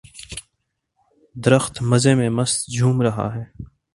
[1.35, 3.43] درخت مزے میں مست جھوم رہا ہے